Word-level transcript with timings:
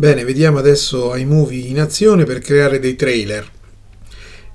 Bene, 0.00 0.24
vediamo 0.24 0.56
adesso 0.56 1.14
iMovie 1.14 1.66
in 1.66 1.78
azione 1.78 2.24
per 2.24 2.38
creare 2.38 2.78
dei 2.78 2.96
trailer. 2.96 3.46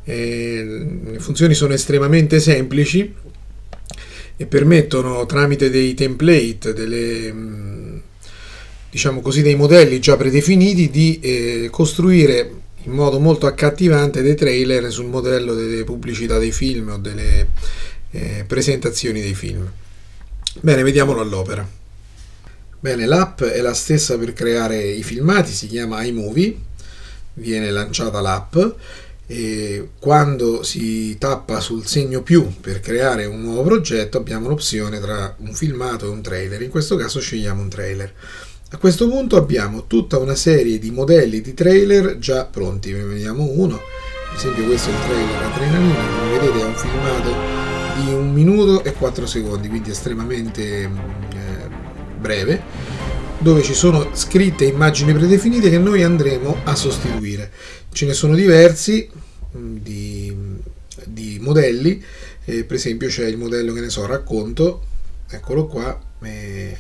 Eh, 0.03 0.87
le 1.05 1.19
funzioni 1.19 1.53
sono 1.53 1.73
estremamente 1.73 2.39
semplici 2.39 3.13
e 4.35 4.45
permettono 4.47 5.23
tramite 5.27 5.69
dei 5.69 5.93
template, 5.93 6.73
delle, 6.73 7.31
mm, 7.31 7.97
diciamo 8.89 9.21
così, 9.21 9.43
dei 9.43 9.53
modelli 9.53 9.99
già 9.99 10.17
predefiniti 10.17 10.89
di 10.89 11.19
eh, 11.19 11.67
costruire 11.69 12.51
in 12.81 12.93
modo 12.93 13.19
molto 13.19 13.45
accattivante 13.45 14.23
dei 14.23 14.33
trailer 14.33 14.91
sul 14.91 15.05
modello 15.05 15.53
delle 15.53 15.83
pubblicità 15.83 16.39
dei 16.39 16.51
film 16.51 16.89
o 16.89 16.97
delle 16.97 17.49
eh, 18.09 18.45
presentazioni 18.47 19.21
dei 19.21 19.35
film. 19.35 19.71
Bene, 20.59 20.81
vediamolo 20.81 21.21
all'opera. 21.21 21.84
Bene, 22.79 23.05
l'app 23.05 23.41
è 23.41 23.61
la 23.61 23.73
stessa 23.73 24.17
per 24.17 24.33
creare 24.33 24.79
i 24.79 25.01
filmati, 25.01 25.51
si 25.51 25.67
chiama 25.67 26.03
iMovie, 26.03 26.55
viene 27.33 27.71
lanciata 27.71 28.21
l'app 28.21 28.55
e 29.27 29.89
quando 29.97 30.61
si 30.61 31.17
tappa 31.17 31.59
sul 31.59 31.87
segno 31.87 32.21
più 32.21 32.47
per 32.61 32.79
creare 32.79 33.25
un 33.25 33.41
nuovo 33.41 33.63
progetto 33.63 34.19
abbiamo 34.19 34.47
l'opzione 34.47 34.99
tra 34.99 35.35
un 35.39 35.53
filmato 35.53 36.05
e 36.05 36.09
un 36.09 36.21
trailer, 36.21 36.61
in 36.61 36.69
questo 36.69 36.95
caso 36.95 37.19
scegliamo 37.19 37.59
un 37.61 37.69
trailer. 37.69 38.13
A 38.69 38.77
questo 38.77 39.07
punto 39.09 39.35
abbiamo 39.35 39.87
tutta 39.87 40.19
una 40.19 40.35
serie 40.35 40.77
di 40.77 40.91
modelli 40.91 41.41
di 41.41 41.53
trailer 41.55 42.19
già 42.19 42.45
pronti, 42.45 42.91
ne 42.91 43.03
vediamo 43.03 43.49
uno, 43.49 43.79
per 44.29 44.37
esempio 44.37 44.65
questo 44.65 44.89
è 44.89 44.93
il 44.93 44.99
trailer 44.99 45.43
Adrenalina, 45.43 46.07
come 46.19 46.37
vedete 46.37 46.59
è 46.59 46.65
un 46.65 46.75
filmato 46.75 47.63
di 47.95 48.13
un 48.13 48.31
minuto 48.31 48.83
e 48.83 48.93
4 48.93 49.25
secondi, 49.25 49.69
quindi 49.69 49.89
estremamente 49.89 50.89
breve 52.25 52.61
dove 53.37 53.61
ci 53.61 53.75
sono 53.75 54.09
scritte 54.15 54.65
immagini 54.65 55.13
predefinite 55.13 55.69
che 55.69 55.77
noi 55.77 56.01
andremo 56.01 56.61
a 56.63 56.73
sostituire. 56.73 57.51
Ce 57.91 58.07
ne 58.07 58.13
sono 58.13 58.33
diversi 58.33 59.07
mm, 59.55 59.77
di, 59.77 60.35
di 61.03 61.37
modelli, 61.39 62.03
eh, 62.45 62.63
per 62.63 62.77
esempio 62.77 63.07
c'è 63.07 63.27
il 63.27 63.37
modello 63.37 63.71
che 63.73 63.81
ne 63.81 63.89
so, 63.89 64.07
racconto, 64.07 64.83
eccolo 65.29 65.67
qua, 65.67 65.99
eh, 66.23 66.75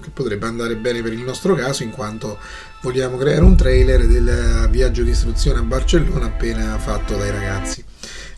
che 0.00 0.10
potrebbe 0.10 0.46
andare 0.46 0.76
bene 0.76 1.02
per 1.02 1.12
il 1.12 1.22
nostro 1.22 1.56
caso 1.56 1.82
in 1.82 1.90
quanto 1.90 2.38
vogliamo 2.82 3.16
creare 3.16 3.42
un 3.42 3.56
trailer 3.56 4.06
del 4.06 4.68
viaggio 4.70 5.02
di 5.02 5.10
istruzione 5.10 5.58
a 5.58 5.62
Barcellona 5.62 6.26
appena 6.26 6.78
fatto 6.78 7.16
dai 7.16 7.32
ragazzi. 7.32 7.82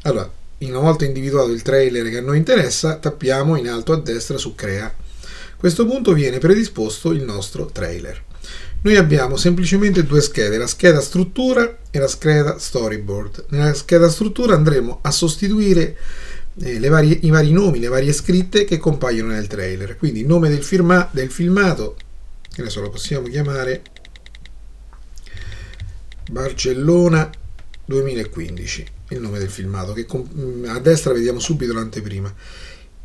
Allora, 0.02 0.30
una 0.60 0.78
volta 0.78 1.04
individuato 1.04 1.50
il 1.50 1.60
trailer 1.60 2.08
che 2.08 2.18
a 2.18 2.22
noi 2.22 2.38
interessa, 2.38 2.96
tappiamo 2.96 3.56
in 3.56 3.68
alto 3.68 3.92
a 3.92 4.00
destra 4.00 4.38
su 4.38 4.54
Crea 4.54 5.04
a 5.56 5.58
questo 5.58 5.86
punto 5.86 6.12
viene 6.12 6.36
predisposto 6.36 7.12
il 7.12 7.22
nostro 7.22 7.64
trailer. 7.64 8.22
Noi 8.82 8.96
abbiamo 8.96 9.36
semplicemente 9.36 10.04
due 10.04 10.20
schede, 10.20 10.58
la 10.58 10.66
scheda 10.66 11.00
struttura 11.00 11.78
e 11.90 11.98
la 11.98 12.06
scheda 12.06 12.58
storyboard. 12.58 13.46
Nella 13.48 13.72
scheda 13.72 14.10
struttura 14.10 14.54
andremo 14.54 14.98
a 15.00 15.10
sostituire 15.10 15.96
eh, 16.60 16.78
varie, 16.90 17.18
i 17.22 17.30
vari 17.30 17.52
nomi, 17.52 17.80
le 17.80 17.88
varie 17.88 18.12
scritte 18.12 18.64
che 18.64 18.76
compaiono 18.76 19.32
nel 19.32 19.46
trailer. 19.46 19.96
Quindi 19.96 20.20
il 20.20 20.26
nome 20.26 20.50
del, 20.50 20.62
firma, 20.62 21.08
del 21.10 21.30
filmato, 21.30 21.96
che 22.52 22.60
adesso 22.60 22.82
lo 22.82 22.90
possiamo 22.90 23.26
chiamare 23.26 23.82
Barcellona 26.30 27.30
2015, 27.86 28.86
il 29.08 29.20
nome 29.20 29.38
del 29.38 29.50
filmato, 29.50 29.94
che 29.94 30.06
a 30.66 30.78
destra 30.80 31.14
vediamo 31.14 31.38
subito 31.38 31.72
l'anteprima 31.72 32.32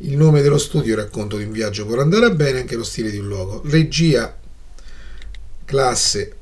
il 0.02 0.16
nome 0.16 0.42
dello 0.42 0.58
studio 0.58 0.96
racconto 0.96 1.36
di 1.36 1.44
un 1.44 1.52
viaggio 1.52 1.86
può 1.86 2.00
andare 2.00 2.34
bene, 2.34 2.60
anche 2.60 2.76
lo 2.76 2.82
stile 2.82 3.10
di 3.10 3.18
un 3.18 3.28
luogo. 3.28 3.62
Regia, 3.64 4.36
classe 5.64 6.36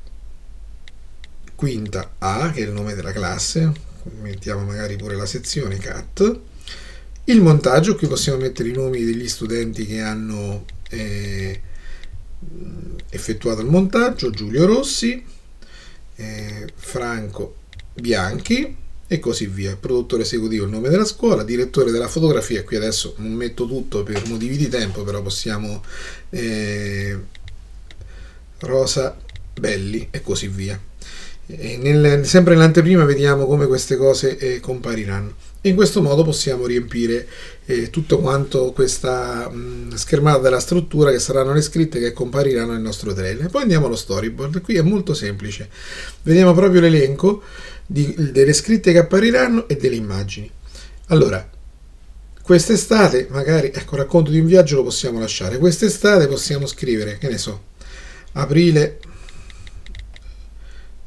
quinta 1.55 2.15
A, 2.17 2.51
che 2.51 2.61
è 2.61 2.65
il 2.65 2.71
nome 2.71 2.95
della 2.95 3.11
classe, 3.11 3.71
mettiamo 4.21 4.63
magari 4.63 4.95
pure 4.95 5.15
la 5.15 5.27
sezione 5.27 5.77
CAT. 5.77 6.39
Il 7.25 7.41
montaggio, 7.41 7.95
qui 7.95 8.07
possiamo 8.07 8.39
mettere 8.39 8.69
i 8.69 8.73
nomi 8.73 9.03
degli 9.03 9.27
studenti 9.27 9.85
che 9.85 10.01
hanno 10.01 10.65
eh, 10.89 11.61
effettuato 13.09 13.61
il 13.61 13.67
montaggio, 13.67 14.31
Giulio 14.31 14.65
Rossi, 14.65 15.23
eh, 16.15 16.67
Franco 16.73 17.57
Bianchi, 17.93 18.75
e 19.11 19.19
così 19.19 19.45
via. 19.45 19.75
Produttore 19.75 20.23
esecutivo, 20.23 20.63
il 20.63 20.71
nome 20.71 20.87
della 20.87 21.03
scuola, 21.03 21.43
direttore 21.43 21.91
della 21.91 22.07
fotografia, 22.07 22.63
qui 22.63 22.77
adesso 22.77 23.15
non 23.17 23.33
metto 23.33 23.67
tutto 23.67 24.03
per 24.03 24.25
motivi 24.29 24.55
di 24.55 24.69
tempo, 24.69 25.03
però 25.03 25.21
possiamo 25.21 25.83
eh, 26.29 27.17
Rosa 28.59 29.17
Belli 29.59 30.07
e 30.11 30.21
così 30.21 30.47
via. 30.47 30.79
E 31.45 31.75
nel, 31.75 32.25
sempre 32.25 32.53
nell'anteprima 32.53 33.03
vediamo 33.03 33.45
come 33.47 33.67
queste 33.67 33.97
cose 33.97 34.37
eh, 34.37 34.61
compariranno. 34.61 35.33
In 35.63 35.75
questo 35.75 36.01
modo 36.01 36.23
possiamo 36.23 36.65
riempire 36.65 37.27
eh, 37.65 37.89
tutto 37.89 38.19
quanto 38.19 38.71
questa 38.71 39.49
mh, 39.49 39.93
schermata 39.95 40.39
della 40.39 40.61
struttura 40.61 41.11
che 41.11 41.19
saranno 41.19 41.51
le 41.51 41.61
scritte 41.61 41.99
che 41.99 42.13
compariranno 42.13 42.71
nel 42.71 42.81
nostro 42.81 43.13
trailer. 43.13 43.49
Poi 43.49 43.63
andiamo 43.63 43.87
allo 43.87 43.97
storyboard, 43.97 44.61
qui 44.61 44.77
è 44.77 44.81
molto 44.81 45.13
semplice. 45.13 45.69
Vediamo 46.23 46.53
proprio 46.53 46.79
l'elenco 46.79 47.43
di, 47.91 48.31
delle 48.31 48.53
scritte 48.53 48.93
che 48.93 48.99
appariranno 48.99 49.67
e 49.67 49.75
delle 49.75 49.95
immagini. 49.95 50.49
Allora, 51.07 51.47
quest'estate, 52.41 53.27
magari, 53.29 53.69
ecco, 53.73 53.97
racconto 53.97 54.31
di 54.31 54.39
un 54.39 54.45
viaggio 54.45 54.77
lo 54.77 54.83
possiamo 54.83 55.19
lasciare. 55.19 55.57
Quest'estate 55.57 56.27
possiamo 56.27 56.65
scrivere, 56.67 57.17
che 57.17 57.27
ne 57.27 57.37
so, 57.37 57.63
aprile 58.33 58.99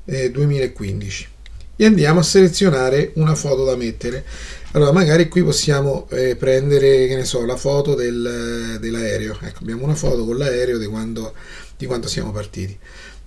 eh, 0.04 0.30
2015 0.30 1.28
e 1.76 1.86
andiamo 1.86 2.20
a 2.20 2.22
selezionare 2.22 3.12
una 3.14 3.34
foto 3.34 3.64
da 3.64 3.76
mettere. 3.76 4.24
Allora, 4.72 4.92
magari 4.92 5.28
qui 5.28 5.42
possiamo 5.42 6.06
eh, 6.10 6.36
prendere, 6.36 7.06
che 7.06 7.16
ne 7.16 7.24
so, 7.24 7.46
la 7.46 7.56
foto 7.56 7.94
del, 7.94 8.76
dell'aereo. 8.78 9.38
Ecco, 9.40 9.60
abbiamo 9.62 9.84
una 9.84 9.94
foto 9.94 10.24
con 10.24 10.36
l'aereo 10.36 10.76
di 10.76 10.86
quando, 10.86 11.32
di 11.78 11.86
quando 11.86 12.08
siamo 12.08 12.30
partiti. 12.30 12.78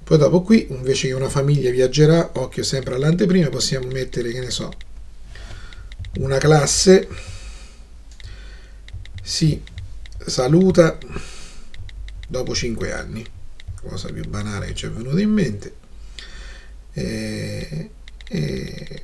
Poi 0.08 0.18
dopo 0.18 0.42
qui, 0.42 0.68
invece 0.70 1.08
che 1.08 1.14
una 1.14 1.28
famiglia 1.28 1.70
viaggerà, 1.70 2.32
occhio 2.36 2.64
sempre 2.64 2.96
all'anteprima, 2.96 3.50
possiamo 3.50 3.88
mettere, 3.88 4.32
che 4.32 4.40
ne 4.40 4.52
so, 4.52 4.72
una 6.20 6.38
classe 6.38 7.10
si 9.22 9.62
saluta 10.26 10.98
dopo 12.26 12.56
5 12.56 12.94
anni. 12.94 13.26
Cosa 13.82 14.08
più 14.10 14.26
banale 14.30 14.68
che 14.68 14.76
ci 14.76 14.86
è 14.86 14.90
venuta 14.90 15.20
in 15.20 15.30
mente. 15.30 15.76
E, 16.94 17.90
e 18.30 19.04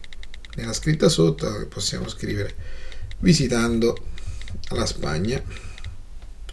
nella 0.56 0.72
scritta 0.72 1.10
sotto 1.10 1.68
possiamo 1.68 2.08
scrivere 2.08 2.56
visitando 3.20 4.06
la 4.70 4.86
Spagna. 4.86 5.44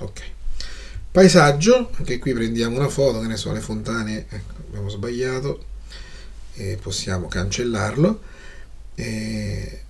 Ok. 0.01 0.39
Paesaggio, 1.13 1.91
anche 1.97 2.19
qui 2.19 2.33
prendiamo 2.33 2.77
una 2.77 2.89
foto, 2.89 3.21
che 3.21 3.27
ne 3.27 3.37
so, 3.37 3.53
le 3.53 3.61
fontane, 3.61 4.27
ecco, 4.29 4.55
abbiamo 4.69 4.89
sbagliato, 4.89 5.65
e 6.55 6.79
possiamo 6.81 7.27
cancellarlo. 7.27 8.21
E 8.95 9.81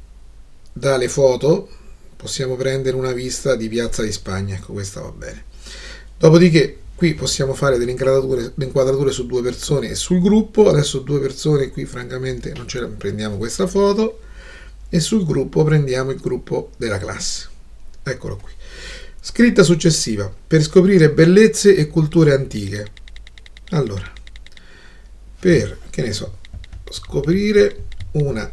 dalle 0.72 1.08
foto 1.08 1.68
possiamo 2.16 2.56
prendere 2.56 2.96
una 2.96 3.12
vista 3.12 3.54
di 3.54 3.68
Piazza 3.68 4.02
di 4.02 4.12
Spagna, 4.12 4.54
ecco 4.54 4.72
questa 4.72 5.00
va 5.00 5.10
bene. 5.10 5.44
Dopodiché 6.16 6.78
qui 6.94 7.14
possiamo 7.14 7.54
fare 7.54 7.78
delle 7.78 7.90
inquadrature, 7.90 8.52
inquadrature 8.58 9.10
su 9.10 9.26
due 9.26 9.42
persone 9.42 9.90
e 9.90 9.94
sul 9.94 10.20
gruppo, 10.20 10.68
adesso 10.68 11.00
due 11.00 11.18
persone 11.18 11.70
qui 11.70 11.86
francamente 11.86 12.52
non 12.52 12.68
ce 12.68 12.80
la 12.80 12.86
prendiamo 12.86 13.36
questa 13.36 13.66
foto 13.66 14.20
e 14.88 15.00
sul 15.00 15.24
gruppo 15.24 15.64
prendiamo 15.64 16.10
il 16.10 16.20
gruppo 16.20 16.70
della 16.76 16.98
classe. 16.98 17.48
Eccolo 18.02 18.36
qui. 18.36 18.52
Scritta 19.22 19.62
successiva. 19.62 20.32
Per 20.46 20.62
scoprire 20.62 21.10
bellezze 21.10 21.76
e 21.76 21.88
culture 21.88 22.32
antiche. 22.32 22.86
Allora, 23.70 24.10
per, 25.38 25.78
che 25.90 26.02
ne 26.02 26.12
so, 26.12 26.38
scoprire 26.90 27.86
una 28.12 28.50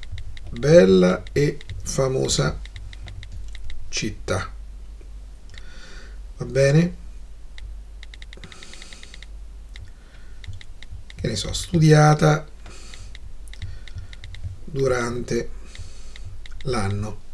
bella 0.49 1.23
e 1.31 1.57
famosa 1.83 2.59
città. 3.87 4.53
Va 6.37 6.45
bene? 6.45 6.95
Che 11.15 11.27
ne 11.27 11.35
so, 11.35 11.53
studiata 11.53 12.45
durante 14.65 15.49
l'anno 16.63 17.25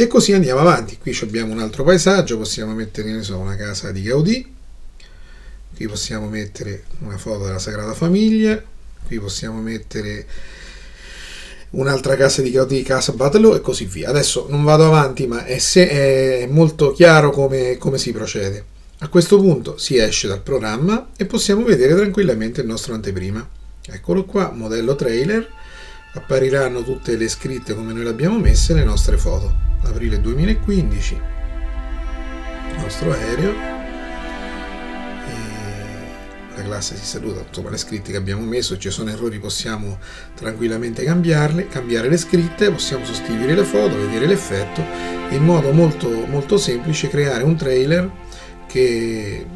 e 0.00 0.06
così 0.06 0.32
andiamo 0.32 0.60
avanti. 0.60 0.96
Qui 0.96 1.18
abbiamo 1.22 1.52
un 1.52 1.58
altro 1.58 1.82
paesaggio, 1.82 2.38
possiamo 2.38 2.72
mettere, 2.72 3.10
ne 3.10 3.24
so, 3.24 3.36
una 3.36 3.56
casa 3.56 3.90
di 3.90 4.02
Gaudì, 4.02 4.54
qui 5.74 5.88
possiamo 5.88 6.28
mettere 6.28 6.84
una 7.00 7.18
foto 7.18 7.46
della 7.46 7.58
Sagrada 7.58 7.94
Famiglia, 7.94 8.62
qui 9.04 9.18
possiamo 9.18 9.60
mettere 9.60 10.24
un'altra 11.70 12.14
casa 12.14 12.42
di 12.42 12.52
Gaudì, 12.52 12.80
casa 12.84 13.10
Battleo 13.10 13.56
e 13.56 13.60
così 13.60 13.86
via. 13.86 14.10
Adesso 14.10 14.46
non 14.48 14.62
vado 14.62 14.86
avanti, 14.86 15.26
ma 15.26 15.44
è, 15.44 15.58
è 15.58 16.46
molto 16.48 16.92
chiaro 16.92 17.32
come, 17.32 17.76
come 17.76 17.98
si 17.98 18.12
procede. 18.12 18.64
A 18.98 19.08
questo 19.08 19.36
punto 19.40 19.78
si 19.78 19.96
esce 19.96 20.28
dal 20.28 20.42
programma 20.42 21.08
e 21.16 21.24
possiamo 21.26 21.64
vedere 21.64 21.96
tranquillamente 21.96 22.60
il 22.60 22.68
nostro 22.68 22.94
anteprima. 22.94 23.44
Eccolo 23.84 24.24
qua, 24.24 24.52
modello 24.52 24.94
trailer, 24.94 25.50
appariranno 26.18 26.82
tutte 26.82 27.16
le 27.16 27.28
scritte 27.28 27.74
come 27.74 27.92
noi 27.92 28.04
le 28.04 28.10
abbiamo 28.10 28.38
messe 28.38 28.74
le 28.74 28.84
nostre 28.84 29.16
foto. 29.16 29.66
Aprile 29.84 30.20
2015, 30.20 31.14
il 32.74 32.82
nostro 32.82 33.12
aereo, 33.12 33.76
la 36.56 36.62
classe 36.64 36.96
si 36.96 37.04
saluta, 37.04 37.44
insomma 37.46 37.70
le 37.70 37.76
scritte 37.76 38.10
che 38.10 38.16
abbiamo 38.16 38.42
messo, 38.42 38.74
se 38.74 38.80
ci 38.80 38.90
sono 38.90 39.10
errori 39.10 39.38
possiamo 39.38 39.98
tranquillamente 40.34 41.04
cambiarle, 41.04 41.68
cambiare 41.68 42.08
le 42.08 42.16
scritte, 42.16 42.72
possiamo 42.72 43.04
sostituire 43.04 43.54
le 43.54 43.62
foto, 43.62 43.96
vedere 43.96 44.26
l'effetto. 44.26 44.82
E 45.30 45.36
in 45.36 45.44
modo 45.44 45.70
molto, 45.72 46.08
molto 46.26 46.56
semplice 46.58 47.08
creare 47.08 47.44
un 47.44 47.54
trailer 47.56 48.10
che 48.66 49.46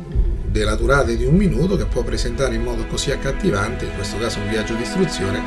della 0.52 0.76
durata 0.76 1.10
di 1.12 1.24
un 1.24 1.34
minuto 1.34 1.76
che 1.76 1.86
può 1.86 2.02
presentare 2.02 2.54
in 2.54 2.62
modo 2.62 2.86
così 2.86 3.10
accattivante, 3.10 3.86
in 3.86 3.94
questo 3.94 4.18
caso 4.18 4.38
un 4.38 4.48
viaggio 4.48 4.74
di 4.74 4.82
istruzione, 4.82 5.40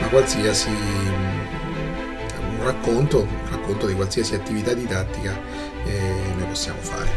ma 0.00 0.06
qualsiasi 0.06 0.68
un 0.68 2.62
racconto, 2.62 3.22
un 3.22 3.50
racconto 3.50 3.86
di 3.86 3.94
qualsiasi 3.94 4.34
attività 4.34 4.72
didattica 4.72 5.36
eh, 5.84 6.34
noi 6.38 6.46
possiamo 6.46 6.80
fare. 6.80 7.10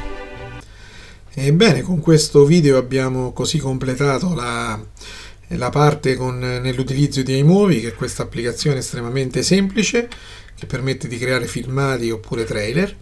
Ebbene, 1.36 1.82
con 1.82 2.00
questo 2.00 2.46
video 2.46 2.78
abbiamo 2.78 3.32
così 3.32 3.60
completato 3.60 4.34
la, 4.34 4.80
la 5.50 5.70
parte 5.70 6.16
con, 6.16 6.40
nell'utilizzo 6.40 7.22
di 7.22 7.38
iMovie, 7.38 7.82
che 7.82 7.88
è 7.90 7.94
questa 7.94 8.24
applicazione 8.24 8.80
estremamente 8.80 9.44
semplice 9.44 10.08
che 10.58 10.66
permette 10.66 11.08
di 11.08 11.18
creare 11.18 11.46
filmati 11.46 12.10
oppure 12.10 12.46
trailer. 12.46 12.96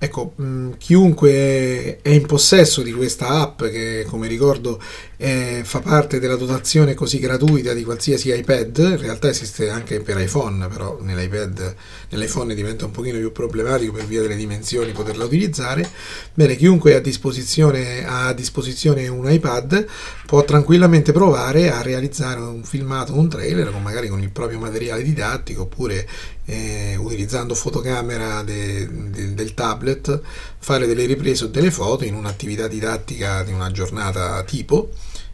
Ecco, 0.00 0.34
mh, 0.36 0.76
chiunque 0.78 1.98
è 2.02 2.10
in 2.10 2.24
possesso 2.24 2.82
di 2.82 2.92
questa 2.92 3.30
app, 3.30 3.64
che 3.64 4.06
come 4.08 4.28
ricordo 4.28 4.80
eh, 5.16 5.62
fa 5.64 5.80
parte 5.80 6.20
della 6.20 6.36
dotazione 6.36 6.94
così 6.94 7.18
gratuita 7.18 7.72
di 7.72 7.82
qualsiasi 7.82 8.32
iPad, 8.32 8.78
in 8.78 8.96
realtà 8.96 9.28
esiste 9.28 9.68
anche 9.68 9.98
per 9.98 10.16
iPhone, 10.18 10.68
però 10.68 10.98
nell'iPad, 11.00 11.74
nell'iPhone 12.10 12.54
diventa 12.54 12.84
un 12.84 12.92
pochino 12.92 13.18
più 13.18 13.32
problematico 13.32 13.94
per 13.94 14.06
via 14.06 14.20
delle 14.20 14.36
dimensioni 14.36 14.92
poterla 14.92 15.24
utilizzare. 15.24 15.84
Bene, 16.32 16.54
chiunque 16.54 16.94
ha 16.94 16.98
a 16.98 17.00
disposizione, 17.00 18.06
ha 18.06 18.28
a 18.28 18.32
disposizione 18.34 19.08
un 19.08 19.28
iPad 19.28 19.84
può 20.26 20.44
tranquillamente 20.44 21.10
provare 21.10 21.72
a 21.72 21.82
realizzare 21.82 22.38
un 22.38 22.62
filmato, 22.62 23.18
un 23.18 23.28
trailer, 23.28 23.72
con 23.72 23.82
magari 23.82 24.06
con 24.06 24.20
il 24.20 24.30
proprio 24.30 24.60
materiale 24.60 25.02
didattico 25.02 25.62
oppure 25.62 26.06
eh, 26.44 26.96
utilizzando 26.96 27.54
fotocamera 27.54 28.42
de, 28.42 28.88
de, 29.10 29.27
tablet, 29.58 30.20
fare 30.58 30.86
delle 30.86 31.04
riprese 31.04 31.44
o 31.44 31.48
delle 31.48 31.72
foto 31.72 32.04
in 32.04 32.14
un'attività 32.14 32.68
didattica 32.68 33.42
di 33.42 33.50
una 33.50 33.72
giornata 33.72 34.40
tipo 34.44 34.90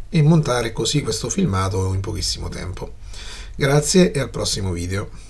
e 0.09 0.23
montare 0.23 0.73
così 0.73 1.03
questo 1.03 1.29
filmato 1.29 1.93
in 1.93 2.01
pochissimo 2.01 2.49
tempo. 2.49 2.95
Grazie 3.55 4.13
e 4.13 4.21
al 4.21 4.31
prossimo 4.31 4.73
video. 4.73 5.24